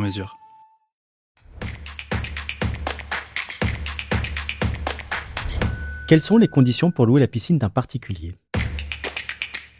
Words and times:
mesure. 0.00 0.36
Quelles 6.08 6.22
sont 6.22 6.38
les 6.38 6.48
conditions 6.48 6.90
pour 6.90 7.06
louer 7.06 7.20
la 7.20 7.28
piscine 7.28 7.58
d'un 7.58 7.68
particulier? 7.68 8.34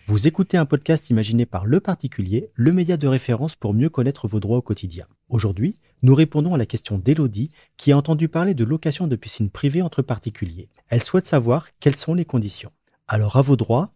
Vous 0.06 0.26
écoutez 0.26 0.56
un 0.56 0.64
podcast 0.64 1.10
imaginé 1.10 1.46
par 1.46 1.66
Le 1.66 1.80
Particulier, 1.80 2.50
le 2.54 2.72
média 2.72 2.96
de 2.96 3.08
référence 3.08 3.56
pour 3.56 3.74
mieux 3.74 3.88
connaître 3.88 4.28
vos 4.28 4.40
droits 4.40 4.58
au 4.58 4.62
quotidien. 4.62 5.06
Aujourd'hui, 5.28 5.80
nous 6.02 6.14
répondons 6.14 6.54
à 6.54 6.58
la 6.58 6.66
question 6.66 6.98
d'Elodie 6.98 7.50
qui 7.76 7.92
a 7.92 7.96
entendu 7.96 8.28
parler 8.28 8.54
de 8.54 8.64
location 8.64 9.06
de 9.06 9.16
piscine 9.16 9.50
privée 9.50 9.82
entre 9.82 10.02
particuliers. 10.02 10.68
Elle 10.88 11.02
souhaite 11.02 11.26
savoir 11.26 11.68
quelles 11.80 11.96
sont 11.96 12.14
les 12.14 12.24
conditions. 12.24 12.72
Alors 13.08 13.36
à 13.36 13.42
vos 13.42 13.56
droits, 13.56 13.92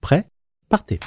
prêt 0.00 0.30
Partez 0.68 1.00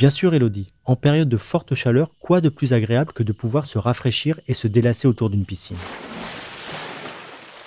Bien 0.00 0.08
sûr 0.08 0.32
Elodie, 0.32 0.72
en 0.86 0.96
période 0.96 1.28
de 1.28 1.36
forte 1.36 1.74
chaleur, 1.74 2.12
quoi 2.20 2.40
de 2.40 2.48
plus 2.48 2.72
agréable 2.72 3.12
que 3.12 3.22
de 3.22 3.32
pouvoir 3.32 3.66
se 3.66 3.76
rafraîchir 3.76 4.40
et 4.48 4.54
se 4.54 4.66
délasser 4.66 5.06
autour 5.06 5.28
d'une 5.28 5.44
piscine? 5.44 5.76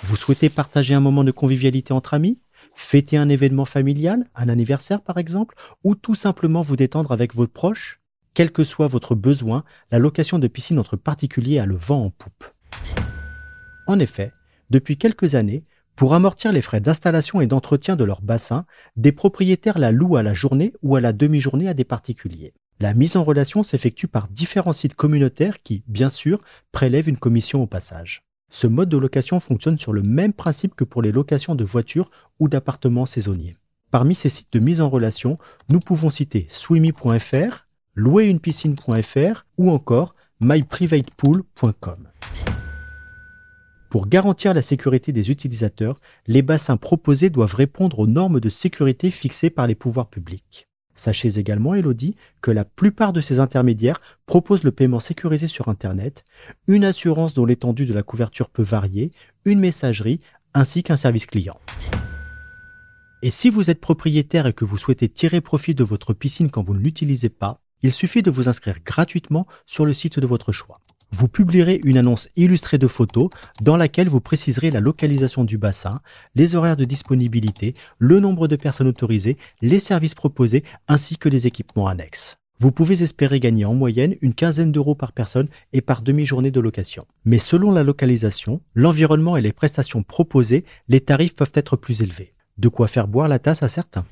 Vous 0.02 0.16
souhaitez 0.16 0.48
partager 0.48 0.94
un 0.94 1.00
moment 1.00 1.22
de 1.22 1.30
convivialité 1.30 1.92
entre 1.92 2.12
amis? 2.12 2.40
Fêter 2.74 3.18
un 3.18 3.28
événement 3.28 3.66
familial, 3.66 4.26
un 4.34 4.48
anniversaire 4.48 5.00
par 5.00 5.18
exemple, 5.18 5.54
ou 5.84 5.94
tout 5.94 6.16
simplement 6.16 6.60
vous 6.60 6.74
détendre 6.74 7.12
avec 7.12 7.36
votre 7.36 7.52
proche 7.52 8.00
Quel 8.34 8.50
que 8.50 8.64
soit 8.64 8.88
votre 8.88 9.14
besoin, 9.14 9.62
la 9.92 10.00
location 10.00 10.40
de 10.40 10.48
piscine 10.48 10.80
entre 10.80 10.96
particuliers 10.96 11.60
a 11.60 11.66
le 11.66 11.76
vent 11.76 12.06
en 12.06 12.10
poupe. 12.10 12.46
En 13.86 14.00
effet, 14.00 14.32
depuis 14.70 14.96
quelques 14.96 15.36
années, 15.36 15.62
pour 15.96 16.14
amortir 16.14 16.52
les 16.52 16.62
frais 16.62 16.80
d'installation 16.80 17.40
et 17.40 17.46
d'entretien 17.46 17.96
de 17.96 18.04
leur 18.04 18.20
bassin, 18.20 18.66
des 18.96 19.12
propriétaires 19.12 19.78
la 19.78 19.92
louent 19.92 20.16
à 20.16 20.22
la 20.22 20.34
journée 20.34 20.72
ou 20.82 20.96
à 20.96 21.00
la 21.00 21.12
demi-journée 21.12 21.68
à 21.68 21.74
des 21.74 21.84
particuliers. 21.84 22.54
La 22.80 22.94
mise 22.94 23.16
en 23.16 23.22
relation 23.22 23.62
s'effectue 23.62 24.08
par 24.08 24.28
différents 24.28 24.72
sites 24.72 24.94
communautaires 24.94 25.62
qui, 25.62 25.84
bien 25.86 26.08
sûr, 26.08 26.40
prélèvent 26.72 27.08
une 27.08 27.18
commission 27.18 27.62
au 27.62 27.66
passage. 27.66 28.24
Ce 28.50 28.66
mode 28.66 28.88
de 28.88 28.96
location 28.96 29.40
fonctionne 29.40 29.78
sur 29.78 29.92
le 29.92 30.02
même 30.02 30.32
principe 30.32 30.74
que 30.74 30.84
pour 30.84 31.02
les 31.02 31.12
locations 31.12 31.54
de 31.54 31.64
voitures 31.64 32.10
ou 32.40 32.48
d'appartements 32.48 33.06
saisonniers. 33.06 33.56
Parmi 33.90 34.14
ces 34.14 34.28
sites 34.28 34.52
de 34.52 34.58
mise 34.58 34.80
en 34.80 34.88
relation, 34.88 35.36
nous 35.70 35.78
pouvons 35.78 36.10
citer 36.10 36.46
swimmy.fr, 36.48 37.66
louerunepiscine.fr 37.94 39.46
ou 39.56 39.70
encore 39.70 40.14
myprivatepool.com. 40.40 42.08
Pour 43.94 44.08
garantir 44.08 44.54
la 44.54 44.60
sécurité 44.60 45.12
des 45.12 45.30
utilisateurs, 45.30 46.00
les 46.26 46.42
bassins 46.42 46.76
proposés 46.76 47.30
doivent 47.30 47.54
répondre 47.54 48.00
aux 48.00 48.08
normes 48.08 48.40
de 48.40 48.48
sécurité 48.48 49.08
fixées 49.08 49.50
par 49.50 49.68
les 49.68 49.76
pouvoirs 49.76 50.08
publics. 50.08 50.66
Sachez 50.96 51.38
également, 51.38 51.76
Elodie, 51.76 52.16
que 52.40 52.50
la 52.50 52.64
plupart 52.64 53.12
de 53.12 53.20
ces 53.20 53.38
intermédiaires 53.38 54.00
proposent 54.26 54.64
le 54.64 54.72
paiement 54.72 54.98
sécurisé 54.98 55.46
sur 55.46 55.68
Internet, 55.68 56.24
une 56.66 56.82
assurance 56.82 57.34
dont 57.34 57.44
l'étendue 57.44 57.86
de 57.86 57.94
la 57.94 58.02
couverture 58.02 58.50
peut 58.50 58.64
varier, 58.64 59.12
une 59.44 59.60
messagerie, 59.60 60.18
ainsi 60.54 60.82
qu'un 60.82 60.96
service 60.96 61.26
client. 61.26 61.60
Et 63.22 63.30
si 63.30 63.48
vous 63.48 63.70
êtes 63.70 63.80
propriétaire 63.80 64.48
et 64.48 64.52
que 64.54 64.64
vous 64.64 64.76
souhaitez 64.76 65.08
tirer 65.08 65.40
profit 65.40 65.76
de 65.76 65.84
votre 65.84 66.14
piscine 66.14 66.50
quand 66.50 66.64
vous 66.64 66.74
ne 66.74 66.80
l'utilisez 66.80 67.28
pas, 67.28 67.60
il 67.82 67.92
suffit 67.92 68.22
de 68.22 68.30
vous 68.32 68.48
inscrire 68.48 68.80
gratuitement 68.84 69.46
sur 69.66 69.86
le 69.86 69.92
site 69.92 70.18
de 70.18 70.26
votre 70.26 70.50
choix 70.50 70.80
vous 71.12 71.28
publierez 71.28 71.80
une 71.84 71.96
annonce 71.96 72.28
illustrée 72.36 72.78
de 72.78 72.86
photos 72.86 73.30
dans 73.60 73.76
laquelle 73.76 74.08
vous 74.08 74.20
préciserez 74.20 74.70
la 74.70 74.80
localisation 74.80 75.44
du 75.44 75.58
bassin, 75.58 76.00
les 76.34 76.54
horaires 76.54 76.76
de 76.76 76.84
disponibilité, 76.84 77.74
le 77.98 78.20
nombre 78.20 78.48
de 78.48 78.56
personnes 78.56 78.88
autorisées, 78.88 79.36
les 79.62 79.78
services 79.78 80.14
proposés 80.14 80.64
ainsi 80.88 81.16
que 81.16 81.28
les 81.28 81.46
équipements 81.46 81.88
annexes. 81.88 82.36
Vous 82.60 82.72
pouvez 82.72 83.02
espérer 83.02 83.40
gagner 83.40 83.64
en 83.64 83.74
moyenne 83.74 84.14
une 84.20 84.34
quinzaine 84.34 84.72
d'euros 84.72 84.94
par 84.94 85.12
personne 85.12 85.48
et 85.72 85.80
par 85.80 86.02
demi-journée 86.02 86.50
de 86.50 86.60
location. 86.60 87.06
Mais 87.24 87.38
selon 87.38 87.72
la 87.72 87.82
localisation, 87.82 88.60
l'environnement 88.74 89.36
et 89.36 89.42
les 89.42 89.52
prestations 89.52 90.02
proposées, 90.02 90.64
les 90.88 91.00
tarifs 91.00 91.34
peuvent 91.34 91.52
être 91.54 91.76
plus 91.76 92.02
élevés. 92.02 92.32
De 92.56 92.68
quoi 92.68 92.86
faire 92.86 93.08
boire 93.08 93.28
la 93.28 93.40
tasse 93.40 93.62
à 93.62 93.68
certains. 93.68 94.06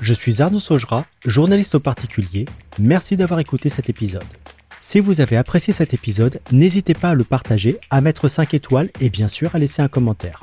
Je 0.00 0.12
suis 0.12 0.42
Arnaud 0.42 0.58
Sogera, 0.58 1.06
journaliste 1.24 1.76
au 1.76 1.80
particulier. 1.80 2.44
Merci 2.78 3.16
d'avoir 3.16 3.40
écouté 3.40 3.68
cet 3.68 3.88
épisode. 3.88 4.24
Si 4.78 5.00
vous 5.00 5.20
avez 5.20 5.36
apprécié 5.36 5.72
cet 5.72 5.94
épisode, 5.94 6.40
n'hésitez 6.52 6.94
pas 6.94 7.10
à 7.10 7.14
le 7.14 7.24
partager, 7.24 7.78
à 7.90 8.00
mettre 8.00 8.28
5 8.28 8.54
étoiles 8.54 8.90
et 9.00 9.10
bien 9.10 9.28
sûr 9.28 9.54
à 9.54 9.58
laisser 9.58 9.82
un 9.82 9.88
commentaire. 9.88 10.42